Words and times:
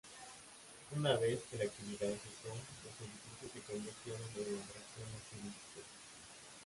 Una 0.97 1.15
vez 1.17 1.43
que 1.43 1.57
la 1.59 1.65
actividad 1.65 2.07
cesó, 2.09 2.49
los 2.55 3.01
edificios 3.01 3.51
se 3.53 3.71
convirtieron 3.71 4.21
en 4.35 4.55
atracciones 4.59 5.21
turísticas. 5.29 5.85